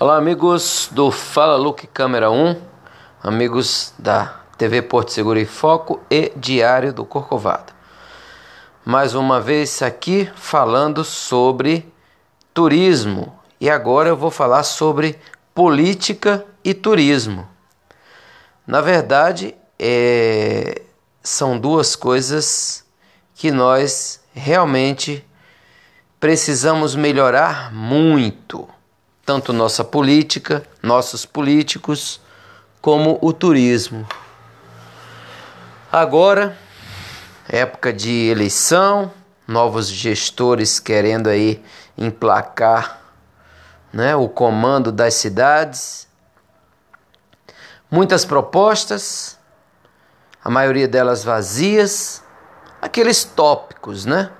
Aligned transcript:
Olá, 0.00 0.16
amigos 0.16 0.88
do 0.92 1.10
Fala 1.10 1.56
Look 1.56 1.88
Câmera 1.88 2.30
1, 2.30 2.62
amigos 3.20 3.92
da 3.98 4.42
TV 4.56 4.80
Porto 4.80 5.10
Seguro 5.10 5.40
e 5.40 5.44
Foco 5.44 6.00
e 6.08 6.30
Diário 6.36 6.92
do 6.92 7.04
Corcovado. 7.04 7.72
Mais 8.84 9.16
uma 9.16 9.40
vez 9.40 9.82
aqui 9.82 10.30
falando 10.36 11.02
sobre 11.02 11.92
turismo 12.54 13.36
e 13.60 13.68
agora 13.68 14.08
eu 14.08 14.16
vou 14.16 14.30
falar 14.30 14.62
sobre 14.62 15.18
política 15.52 16.46
e 16.62 16.72
turismo. 16.74 17.48
Na 18.64 18.80
verdade, 18.80 19.52
é, 19.76 20.80
são 21.24 21.58
duas 21.58 21.96
coisas 21.96 22.84
que 23.34 23.50
nós 23.50 24.20
realmente 24.32 25.26
precisamos 26.20 26.94
melhorar 26.94 27.74
muito 27.74 28.77
tanto 29.28 29.52
nossa 29.52 29.84
política, 29.84 30.62
nossos 30.82 31.26
políticos, 31.26 32.18
como 32.80 33.18
o 33.20 33.30
turismo. 33.30 34.08
Agora, 35.92 36.56
época 37.46 37.92
de 37.92 38.30
eleição, 38.30 39.12
novos 39.46 39.86
gestores 39.90 40.80
querendo 40.80 41.28
aí 41.28 41.62
emplacar 41.98 43.02
né, 43.92 44.16
o 44.16 44.30
comando 44.30 44.90
das 44.90 45.12
cidades. 45.12 46.08
Muitas 47.90 48.24
propostas, 48.24 49.38
a 50.42 50.48
maioria 50.48 50.88
delas 50.88 51.22
vazias, 51.22 52.24
aqueles 52.80 53.24
tópicos, 53.24 54.06
né? 54.06 54.30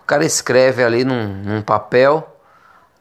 O 0.00 0.06
cara 0.06 0.24
escreve 0.24 0.84
ali 0.84 1.02
num, 1.02 1.26
num 1.26 1.60
papel 1.60 2.31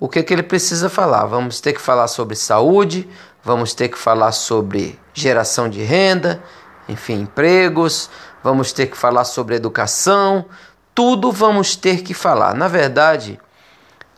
o 0.02 0.10
que, 0.10 0.24
que 0.24 0.34
ele 0.34 0.42
precisa 0.42 0.90
falar. 0.90 1.28
Vamos 1.28 1.62
ter 1.62 1.74
que 1.74 1.80
falar 1.80 2.08
sobre 2.08 2.36
saúde, 2.36 3.08
vamos 3.44 3.76
ter 3.76 3.88
que 3.88 4.00
falar 4.00 4.32
sobre 4.32 5.00
geração 5.14 5.70
de 5.70 5.84
renda, 5.84 6.42
enfim, 6.90 7.22
empregos, 7.22 8.10
vamos 8.44 8.74
ter 8.74 8.88
que 8.88 8.98
falar 8.98 9.26
sobre 9.26 9.56
educação, 9.56 10.48
tudo 10.96 11.32
vamos 11.32 11.76
ter 11.76 12.02
que 12.02 12.16
falar. 12.16 12.56
Na 12.56 12.68
verdade, 12.68 13.40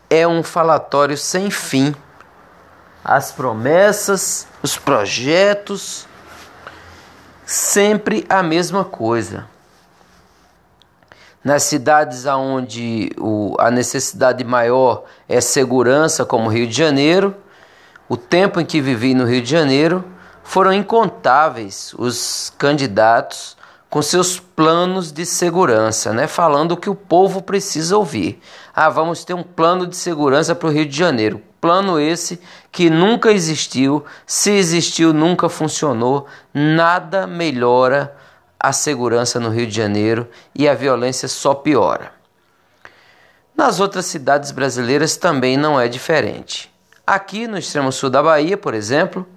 é 0.10 0.26
um 0.26 0.42
falatório 0.42 1.18
sem 1.18 1.52
fim. 1.52 1.94
As 3.04 3.34
promessas, 3.34 4.48
os 4.62 4.78
projetos, 4.78 6.08
sempre 7.46 8.26
a 8.30 8.42
mesma 8.42 8.86
coisa 8.86 9.52
nas 11.44 11.64
cidades 11.64 12.26
onde 12.26 13.12
a 13.60 13.70
necessidade 13.70 14.44
maior 14.44 15.04
é 15.28 15.42
segurança, 15.42 16.24
como 16.24 16.50
Rio 16.50 16.68
de 16.68 16.76
Janeiro, 16.76 17.36
o 18.08 18.16
tempo 18.16 18.60
em 18.60 18.66
que 18.66 18.80
vivi 18.80 19.14
no 19.14 19.26
Rio 19.26 19.42
de 19.42 19.50
Janeiro, 19.50 20.06
foram 20.44 20.74
incontáveis 20.74 21.94
os 21.98 22.54
candidatos 22.58 23.58
com 23.90 24.02
seus 24.02 24.40
planos 24.40 25.12
de 25.12 25.26
segurança, 25.26 26.12
né? 26.12 26.26
falando 26.26 26.72
o 26.72 26.78
que 26.78 26.90
o 26.90 26.96
povo 26.96 27.44
precisa 27.44 27.96
ouvir. 27.96 28.42
Ah, 28.76 28.90
vamos 28.90 29.24
ter 29.24 29.36
um 29.36 29.44
plano 29.44 29.86
de 29.86 29.96
segurança 29.96 30.56
para 30.56 30.68
o 30.68 30.72
Rio 30.72 30.86
de 30.86 30.98
Janeiro. 30.98 31.40
Plano 31.62 32.00
esse 32.00 32.42
que 32.72 32.90
nunca 32.90 33.32
existiu, 33.32 34.04
se 34.26 34.52
existiu, 34.52 35.14
nunca 35.14 35.48
funcionou, 35.48 36.26
nada 36.54 37.28
melhora 37.28 38.16
a 38.64 38.72
segurança 38.72 39.42
no 39.42 39.50
Rio 39.50 39.68
de 39.68 39.76
Janeiro 39.76 40.26
e 40.56 40.70
a 40.70 40.74
violência 40.74 41.28
só 41.28 41.54
piora. 41.54 42.14
Nas 43.54 43.82
outras 43.82 44.06
cidades 44.06 44.52
brasileiras 44.52 45.18
também 45.18 45.58
não 45.58 45.78
é 45.78 45.90
diferente. 45.90 46.74
Aqui 47.06 47.46
no 47.46 47.58
extremo 47.58 47.92
sul 47.92 48.10
da 48.10 48.24
Bahia, 48.24 48.58
por 48.58 48.74
exemplo, 48.74 49.28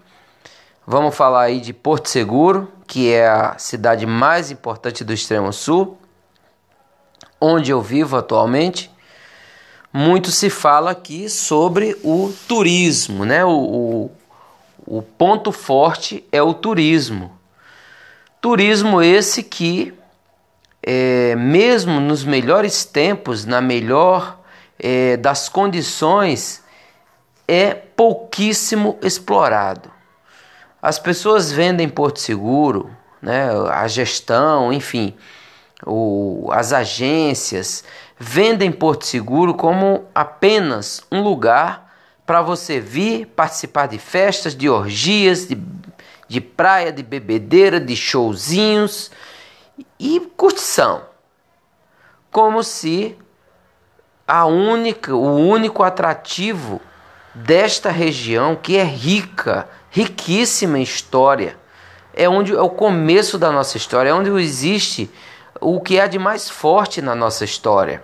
vamos 0.87 1.13
falar 1.13 1.43
aí 1.43 1.61
de 1.61 1.73
Porto 1.73 2.09
Seguro, 2.09 2.71
que 2.87 3.13
é 3.13 3.27
a 3.27 3.59
cidade 3.59 4.07
mais 4.07 4.53
importante 4.53 5.03
do 5.03 5.13
extremo 5.13 5.53
sul, 5.53 5.99
onde 7.41 7.73
eu 7.73 7.83
vivo 7.83 8.17
atualmente. 8.17 8.89
Muito 9.93 10.31
se 10.31 10.49
fala 10.49 10.93
aqui 10.93 11.29
sobre 11.29 11.99
o 12.05 12.33
turismo, 12.47 13.25
né? 13.25 13.45
O, 13.45 13.51
o, 13.51 14.99
o 14.99 15.03
ponto 15.03 15.51
forte 15.51 16.25
é 16.31 16.41
o 16.41 16.55
turismo. 16.55 17.36
Turismo 18.41 19.03
esse 19.03 19.43
que, 19.43 19.95
é, 20.83 21.35
mesmo 21.37 22.01
nos 22.01 22.25
melhores 22.25 22.85
tempos, 22.85 23.45
na 23.45 23.61
melhor 23.61 24.39
é, 24.79 25.17
das 25.17 25.49
condições, 25.49 26.63
é 27.49 27.75
pouquíssimo 27.75 28.99
explorado. 29.03 29.91
As 30.81 30.99
pessoas 30.99 31.51
vendem 31.51 31.89
Porto 31.89 32.21
Seguro, 32.21 32.91
né, 33.21 33.49
a 33.71 33.89
gestão, 33.89 34.73
enfim, 34.73 35.15
o, 35.85 36.49
as 36.53 36.73
agências 36.73 37.83
vendem 38.19 38.71
Porto 38.71 39.05
Seguro 39.05 39.55
como 39.55 40.05
apenas 40.15 41.03
um 41.11 41.23
lugar 41.23 41.93
para 42.25 42.43
você 42.43 42.81
vir 42.81 43.27
participar 43.27 43.87
de 43.87 43.99
festas, 43.99 44.55
de 44.55 44.69
orgias, 44.69 45.47
de 45.47 45.55
de 46.29 46.41
praia, 46.41 46.93
de 46.93 47.03
bebedeira, 47.03 47.81
de 47.81 47.97
showzinhos 47.97 49.11
e 49.99 50.21
curtição. 50.37 51.03
Como 52.31 52.63
se 52.63 53.17
a 54.27 54.45
única, 54.47 55.15
o 55.15 55.37
único 55.37 55.83
atrativo 55.83 56.81
desta 57.35 57.91
região 57.91 58.57
que 58.57 58.77
é 58.77 58.85
rica, 58.85 59.69
riquíssima 59.91 60.79
em 60.79 60.83
história, 60.83 61.57
é 62.13 62.29
onde 62.29 62.55
é 62.55 62.61
o 62.61 62.71
começo 62.71 63.39
da 63.39 63.53
nossa 63.53 63.77
história, 63.77 64.11
é 64.11 64.15
onde 64.15 64.31
existe 64.31 65.11
o 65.61 65.81
que 65.81 66.01
há 66.01 66.07
de 66.07 66.19
mais 66.19 66.49
forte 66.49 67.01
na 67.03 67.15
nossa 67.15 67.45
história. 67.45 68.03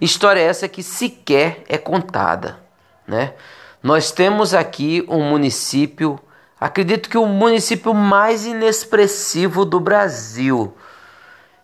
História 0.00 0.40
essa 0.40 0.68
que 0.68 0.82
sequer 0.82 1.64
é 1.68 1.76
contada, 1.76 2.60
né? 3.06 3.34
Nós 3.82 4.12
temos 4.12 4.54
aqui 4.54 5.04
um 5.08 5.22
município 5.22 6.18
Acredito 6.60 7.08
que 7.08 7.16
o 7.16 7.26
município 7.26 7.94
mais 7.94 8.44
inexpressivo 8.44 9.64
do 9.64 9.78
Brasil 9.78 10.74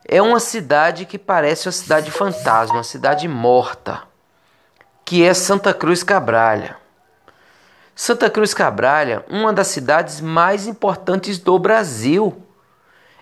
é 0.06 0.22
uma 0.22 0.38
cidade 0.38 1.04
que 1.04 1.18
parece 1.18 1.66
uma 1.66 1.72
cidade 1.72 2.10
fantasma, 2.10 2.76
uma 2.76 2.84
cidade 2.84 3.26
morta, 3.26 4.02
que 5.04 5.24
é 5.24 5.34
Santa 5.34 5.74
Cruz 5.74 6.04
Cabralha. 6.04 6.76
Santa 7.96 8.28
Cruz 8.28 8.54
Cabralha, 8.54 9.24
uma 9.28 9.52
das 9.52 9.68
cidades 9.68 10.20
mais 10.20 10.66
importantes 10.66 11.38
do 11.38 11.58
Brasil. 11.58 12.42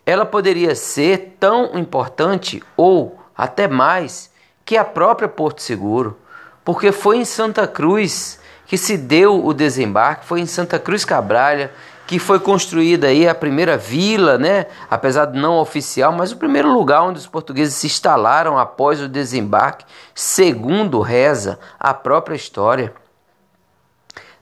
Ela 0.04 0.26
poderia 0.26 0.74
ser 0.74 1.36
tão 1.38 1.78
importante 1.78 2.62
ou 2.76 3.18
até 3.36 3.68
mais 3.68 4.30
que 4.64 4.76
a 4.76 4.84
própria 4.84 5.28
Porto 5.28 5.62
Seguro, 5.62 6.18
porque 6.64 6.92
foi 6.92 7.18
em 7.18 7.24
Santa 7.24 7.66
Cruz 7.66 8.38
que 8.72 8.78
se 8.78 8.96
deu 8.96 9.44
o 9.44 9.52
desembarque 9.52 10.24
foi 10.24 10.40
em 10.40 10.46
Santa 10.46 10.78
Cruz 10.78 11.04
Cabralha, 11.04 11.70
que 12.06 12.18
foi 12.18 12.40
construída 12.40 13.08
aí 13.08 13.28
a 13.28 13.34
primeira 13.34 13.76
vila, 13.76 14.38
né? 14.38 14.64
apesar 14.88 15.26
de 15.26 15.38
não 15.38 15.58
oficial, 15.58 16.10
mas 16.10 16.32
o 16.32 16.38
primeiro 16.38 16.72
lugar 16.72 17.02
onde 17.02 17.18
os 17.18 17.26
portugueses 17.26 17.74
se 17.74 17.86
instalaram 17.86 18.56
após 18.56 18.98
o 18.98 19.10
desembarque, 19.10 19.84
segundo 20.14 21.02
reza 21.02 21.58
a 21.78 21.92
própria 21.92 22.34
história. 22.34 22.94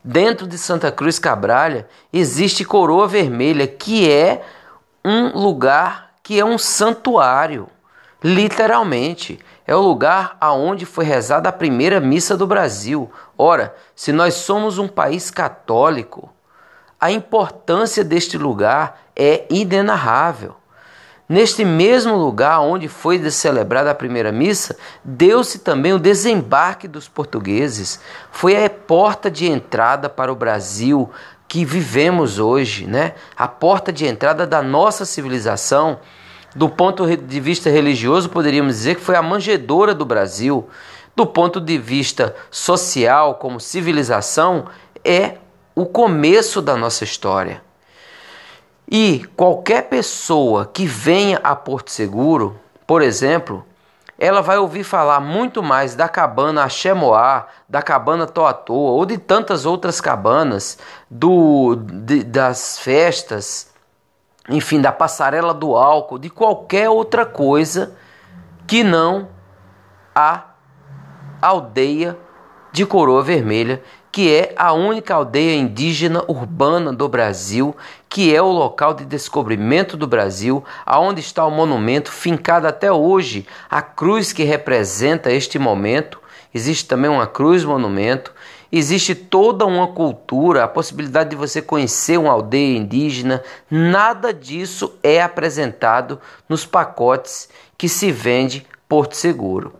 Dentro 0.04 0.46
de 0.46 0.56
Santa 0.56 0.92
Cruz 0.92 1.18
Cabralha 1.18 1.88
existe 2.12 2.64
Coroa 2.64 3.08
Vermelha, 3.08 3.66
que 3.66 4.08
é 4.08 4.44
um 5.04 5.36
lugar 5.36 6.12
que 6.22 6.38
é 6.38 6.44
um 6.44 6.56
santuário, 6.56 7.68
literalmente 8.22 9.38
é 9.66 9.74
o 9.74 9.80
lugar 9.80 10.36
aonde 10.40 10.84
foi 10.84 11.04
rezada 11.04 11.48
a 11.48 11.52
primeira 11.52 12.00
missa 12.00 12.36
do 12.36 12.46
Brasil. 12.46 13.10
Ora, 13.36 13.74
se 13.94 14.12
nós 14.12 14.34
somos 14.34 14.78
um 14.78 14.88
país 14.88 15.30
católico, 15.30 16.30
a 17.00 17.10
importância 17.10 18.04
deste 18.04 18.36
lugar 18.36 19.00
é 19.16 19.46
inenarrável. 19.48 20.56
Neste 21.28 21.64
mesmo 21.64 22.16
lugar 22.16 22.60
onde 22.60 22.88
foi 22.88 23.30
celebrada 23.30 23.92
a 23.92 23.94
primeira 23.94 24.32
missa, 24.32 24.76
deu-se 25.04 25.60
também 25.60 25.92
o 25.92 25.98
desembarque 25.98 26.88
dos 26.88 27.08
portugueses. 27.08 28.00
Foi 28.32 28.64
a 28.64 28.68
porta 28.68 29.30
de 29.30 29.46
entrada 29.46 30.08
para 30.08 30.32
o 30.32 30.34
Brasil 30.34 31.08
que 31.46 31.64
vivemos 31.64 32.40
hoje, 32.40 32.86
né? 32.86 33.14
A 33.36 33.46
porta 33.46 33.92
de 33.92 34.06
entrada 34.06 34.44
da 34.44 34.60
nossa 34.60 35.04
civilização 35.04 36.00
do 36.54 36.68
ponto 36.68 37.06
de 37.16 37.40
vista 37.40 37.70
religioso, 37.70 38.28
poderíamos 38.28 38.74
dizer 38.74 38.96
que 38.96 39.02
foi 39.02 39.16
a 39.16 39.22
manjedoura 39.22 39.94
do 39.94 40.04
Brasil. 40.04 40.68
Do 41.14 41.26
ponto 41.26 41.60
de 41.60 41.76
vista 41.78 42.34
social, 42.50 43.34
como 43.34 43.60
civilização, 43.60 44.66
é 45.04 45.36
o 45.74 45.86
começo 45.86 46.60
da 46.60 46.76
nossa 46.76 47.04
história. 47.04 47.62
E 48.90 49.24
qualquer 49.36 49.88
pessoa 49.88 50.66
que 50.66 50.86
venha 50.86 51.38
a 51.44 51.54
Porto 51.54 51.90
Seguro, 51.90 52.58
por 52.86 53.02
exemplo, 53.02 53.64
ela 54.18 54.42
vai 54.42 54.58
ouvir 54.58 54.84
falar 54.84 55.20
muito 55.20 55.62
mais 55.62 55.94
da 55.94 56.08
cabana 56.08 56.64
Axemoá, 56.64 57.46
da 57.68 57.80
cabana 57.80 58.26
Toatoa 58.26 58.90
ou 58.90 59.06
de 59.06 59.16
tantas 59.16 59.64
outras 59.64 60.00
cabanas, 60.00 60.76
do, 61.08 61.76
de, 61.76 62.24
das 62.24 62.78
festas, 62.78 63.69
enfim, 64.48 64.80
da 64.80 64.92
passarela 64.92 65.52
do 65.52 65.76
álcool, 65.76 66.18
de 66.18 66.30
qualquer 66.30 66.88
outra 66.88 67.26
coisa 67.26 67.96
que 68.66 68.82
não 68.82 69.28
a 70.14 70.44
aldeia 71.40 72.16
de 72.72 72.86
Coroa 72.86 73.22
Vermelha, 73.22 73.82
que 74.12 74.32
é 74.32 74.52
a 74.56 74.72
única 74.72 75.14
aldeia 75.14 75.54
indígena 75.54 76.24
urbana 76.26 76.92
do 76.92 77.08
Brasil, 77.08 77.76
que 78.08 78.34
é 78.34 78.42
o 78.42 78.50
local 78.50 78.92
de 78.92 79.04
descobrimento 79.04 79.96
do 79.96 80.06
Brasil, 80.06 80.64
aonde 80.84 81.20
está 81.20 81.44
o 81.46 81.50
monumento 81.50 82.10
fincado 82.10 82.66
até 82.66 82.90
hoje, 82.90 83.46
a 83.68 83.80
cruz 83.80 84.32
que 84.32 84.42
representa 84.42 85.32
este 85.32 85.58
momento. 85.58 86.20
Existe 86.52 86.86
também 86.86 87.10
uma 87.10 87.26
cruz 87.26 87.64
monumento. 87.64 88.32
Existe 88.72 89.14
toda 89.14 89.66
uma 89.66 89.88
cultura, 89.88 90.62
a 90.62 90.68
possibilidade 90.68 91.30
de 91.30 91.36
você 91.36 91.60
conhecer 91.60 92.18
uma 92.18 92.32
aldeia 92.32 92.76
indígena. 92.76 93.42
Nada 93.68 94.32
disso 94.32 94.94
é 95.02 95.20
apresentado 95.20 96.20
nos 96.48 96.64
pacotes 96.64 97.48
que 97.76 97.88
se 97.88 98.12
vende 98.12 98.64
Porto 98.88 99.16
Seguro. 99.16 99.74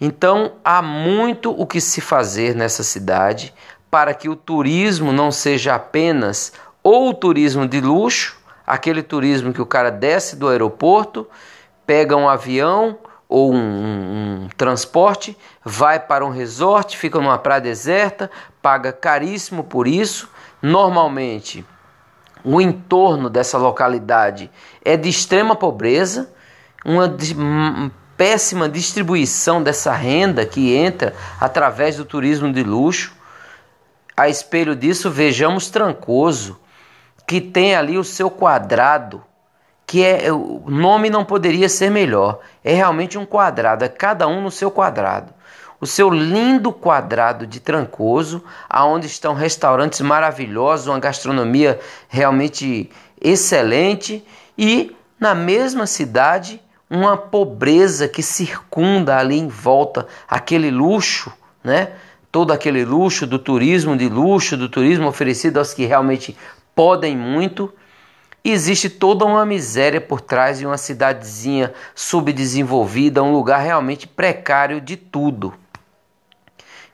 Então 0.00 0.52
há 0.64 0.80
muito 0.80 1.50
o 1.50 1.66
que 1.66 1.80
se 1.80 2.00
fazer 2.00 2.54
nessa 2.54 2.84
cidade 2.84 3.52
para 3.90 4.14
que 4.14 4.28
o 4.28 4.36
turismo 4.36 5.12
não 5.12 5.32
seja 5.32 5.74
apenas 5.74 6.52
ou 6.82 7.10
o 7.10 7.14
turismo 7.14 7.66
de 7.66 7.80
luxo, 7.80 8.38
aquele 8.64 9.02
turismo 9.02 9.52
que 9.52 9.62
o 9.62 9.66
cara 9.66 9.90
desce 9.90 10.36
do 10.36 10.48
aeroporto, 10.48 11.26
pega 11.84 12.16
um 12.16 12.28
avião 12.28 12.98
ou 13.28 13.52
um, 13.52 13.58
um, 13.58 14.44
um, 14.44 14.48
transporte, 14.56 15.36
vai 15.62 16.00
para 16.00 16.24
um 16.24 16.30
resort, 16.30 16.96
fica 16.96 17.20
numa 17.20 17.38
praia 17.38 17.60
deserta, 17.60 18.30
paga 18.62 18.90
caríssimo 18.90 19.62
por 19.62 19.86
isso. 19.86 20.30
Normalmente, 20.62 21.64
o 22.42 22.60
entorno 22.60 23.28
dessa 23.28 23.58
localidade 23.58 24.50
é 24.82 24.96
de 24.96 25.08
extrema 25.08 25.54
pobreza, 25.54 26.32
uma 26.84 27.14
péssima 28.16 28.68
distribuição 28.68 29.62
dessa 29.62 29.92
renda 29.92 30.46
que 30.46 30.74
entra 30.74 31.14
através 31.38 31.96
do 31.96 32.04
turismo 32.04 32.52
de 32.52 32.62
luxo. 32.62 33.12
A 34.16 34.28
espelho 34.28 34.74
disso, 34.74 35.10
vejamos 35.10 35.68
Trancoso, 35.68 36.58
que 37.26 37.40
tem 37.40 37.76
ali 37.76 37.98
o 37.98 38.02
seu 38.02 38.30
quadrado, 38.30 39.22
que 39.88 40.04
é 40.04 40.30
o 40.30 40.64
nome 40.66 41.08
não 41.08 41.24
poderia 41.24 41.66
ser 41.66 41.90
melhor. 41.90 42.40
É 42.62 42.74
realmente 42.74 43.16
um 43.16 43.24
quadrado, 43.24 43.86
é 43.86 43.88
cada 43.88 44.28
um 44.28 44.42
no 44.42 44.50
seu 44.50 44.70
quadrado. 44.70 45.32
O 45.80 45.86
seu 45.86 46.10
lindo 46.10 46.70
quadrado 46.74 47.46
de 47.46 47.58
Trancoso, 47.58 48.44
aonde 48.68 49.06
estão 49.06 49.32
restaurantes 49.32 50.02
maravilhosos, 50.02 50.88
uma 50.88 50.98
gastronomia 50.98 51.80
realmente 52.06 52.90
excelente 53.18 54.22
e 54.58 54.94
na 55.18 55.34
mesma 55.34 55.86
cidade 55.86 56.60
uma 56.90 57.16
pobreza 57.16 58.06
que 58.06 58.22
circunda 58.22 59.16
ali 59.16 59.38
em 59.38 59.48
volta 59.48 60.06
aquele 60.28 60.70
luxo, 60.70 61.32
né? 61.64 61.92
Todo 62.30 62.52
aquele 62.52 62.84
luxo 62.84 63.26
do 63.26 63.38
turismo 63.38 63.96
de 63.96 64.06
luxo, 64.06 64.54
do 64.54 64.68
turismo 64.68 65.08
oferecido 65.08 65.56
aos 65.56 65.72
que 65.72 65.86
realmente 65.86 66.36
podem 66.74 67.16
muito. 67.16 67.72
Existe 68.50 68.88
toda 68.88 69.26
uma 69.26 69.44
miséria 69.44 70.00
por 70.00 70.22
trás 70.22 70.58
de 70.58 70.66
uma 70.66 70.78
cidadezinha 70.78 71.74
subdesenvolvida, 71.94 73.22
um 73.22 73.30
lugar 73.30 73.58
realmente 73.58 74.06
precário 74.06 74.80
de 74.80 74.96
tudo. 74.96 75.52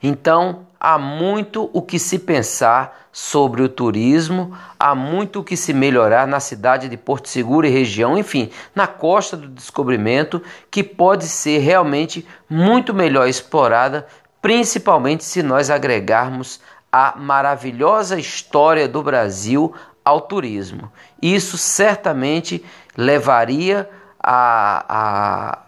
Então, 0.02 0.66
há 0.80 0.98
muito 0.98 1.70
o 1.72 1.80
que 1.80 1.96
se 1.96 2.18
pensar 2.18 3.08
sobre 3.12 3.62
o 3.62 3.68
turismo, 3.68 4.52
há 4.76 4.96
muito 4.96 5.38
o 5.38 5.44
que 5.44 5.56
se 5.56 5.72
melhorar 5.72 6.26
na 6.26 6.40
cidade 6.40 6.88
de 6.88 6.96
Porto 6.96 7.28
Seguro 7.28 7.68
e 7.68 7.70
região, 7.70 8.18
enfim, 8.18 8.50
na 8.74 8.88
costa 8.88 9.36
do 9.36 9.46
descobrimento, 9.46 10.42
que 10.68 10.82
pode 10.82 11.28
ser 11.28 11.58
realmente 11.58 12.26
muito 12.50 12.92
melhor 12.92 13.28
explorada, 13.28 14.08
principalmente 14.42 15.22
se 15.22 15.40
nós 15.40 15.70
agregarmos 15.70 16.60
a 16.90 17.14
maravilhosa 17.16 18.18
história 18.18 18.88
do 18.88 19.02
Brasil 19.04 19.72
ao 20.04 20.20
turismo. 20.20 20.92
Isso 21.20 21.56
certamente 21.56 22.64
levaria 22.96 23.88
a, 24.20 24.84
a 24.88 25.63